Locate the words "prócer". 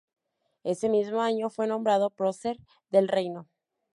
2.09-2.57